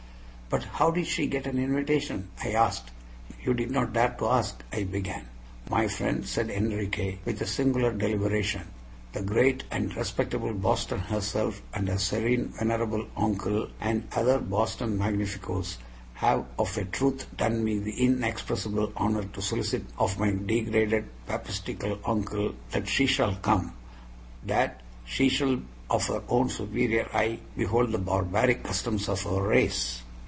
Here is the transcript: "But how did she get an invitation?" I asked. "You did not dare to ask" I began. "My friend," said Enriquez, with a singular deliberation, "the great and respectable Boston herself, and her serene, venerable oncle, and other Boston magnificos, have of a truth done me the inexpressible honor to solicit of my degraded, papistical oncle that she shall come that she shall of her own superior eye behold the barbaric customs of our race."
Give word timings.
"But 0.59 0.63
how 0.65 0.91
did 0.91 1.07
she 1.07 1.27
get 1.27 1.47
an 1.47 1.57
invitation?" 1.57 2.27
I 2.43 2.49
asked. 2.51 2.91
"You 3.41 3.53
did 3.53 3.71
not 3.71 3.93
dare 3.93 4.13
to 4.19 4.27
ask" 4.27 4.61
I 4.73 4.83
began. 4.83 5.25
"My 5.69 5.87
friend," 5.87 6.25
said 6.27 6.49
Enriquez, 6.49 7.19
with 7.23 7.39
a 7.39 7.47
singular 7.47 7.93
deliberation, 7.93 8.63
"the 9.13 9.21
great 9.21 9.63
and 9.71 9.95
respectable 9.95 10.53
Boston 10.53 10.99
herself, 10.99 11.61
and 11.73 11.87
her 11.87 11.97
serene, 11.97 12.49
venerable 12.49 13.07
oncle, 13.15 13.69
and 13.79 14.03
other 14.13 14.39
Boston 14.39 14.97
magnificos, 14.99 15.77
have 16.15 16.45
of 16.59 16.77
a 16.77 16.83
truth 16.83 17.27
done 17.37 17.63
me 17.63 17.79
the 17.79 18.03
inexpressible 18.03 18.91
honor 18.97 19.23
to 19.23 19.41
solicit 19.41 19.85
of 19.97 20.19
my 20.19 20.31
degraded, 20.31 21.05
papistical 21.27 21.97
oncle 22.03 22.55
that 22.71 22.89
she 22.89 23.05
shall 23.05 23.35
come 23.37 23.73
that 24.45 24.81
she 25.05 25.29
shall 25.29 25.61
of 25.89 26.07
her 26.07 26.21
own 26.27 26.49
superior 26.49 27.07
eye 27.13 27.39
behold 27.55 27.93
the 27.93 27.97
barbaric 27.97 28.63
customs 28.63 29.07
of 29.07 29.25
our 29.25 29.43
race." 29.47 30.01